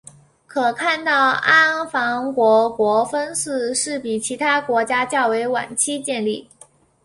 [0.47, 6.49] 可看到安房国国分寺是比其他国家较为晚期建立。